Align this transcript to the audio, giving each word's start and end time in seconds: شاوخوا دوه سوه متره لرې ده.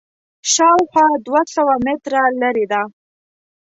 شاوخوا 0.53 1.07
دوه 1.25 1.41
سوه 1.55 1.73
متره 1.85 2.23
لرې 2.41 2.65
ده. 2.71 2.81